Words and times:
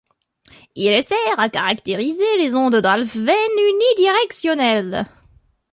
Il 0.73 0.87
est 0.87 1.03
sert 1.03 1.39
à 1.39 1.47
caractériser 1.47 2.25
les 2.39 2.55
ondes 2.55 2.77
d'Alfven 2.77 3.21
unidirectionnelles. 3.59 5.05